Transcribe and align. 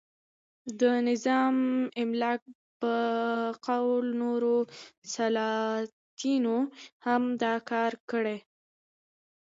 د 0.79 0.81
نظام 1.09 1.55
الملک 2.01 2.41
په 2.81 2.95
قول 3.67 4.05
نورو 4.21 4.55
سلاطینو 5.13 6.57
هم 7.05 7.23
دا 7.43 7.55
کار 7.71 7.93
کړی. 8.11 8.37